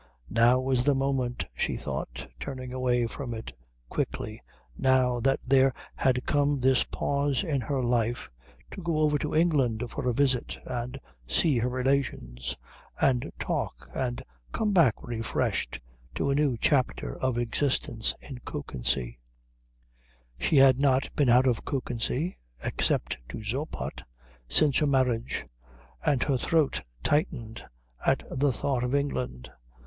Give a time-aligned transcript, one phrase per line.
[0.31, 3.53] Now was the moment, she thought, turning away from it
[3.87, 4.41] quickly,
[4.75, 8.31] now that there had come this pause in her life,
[8.71, 12.57] to go over to England for a visit and see her relations
[12.99, 15.79] and talk and come back refreshed
[16.15, 19.19] to a new chapter of existence in Kökensee.
[20.39, 24.01] She had not been out of Kökensee, except to Zoppot,
[24.49, 25.45] since her marriage,
[26.03, 27.63] and her throat tightened
[28.03, 29.51] at the thought of England.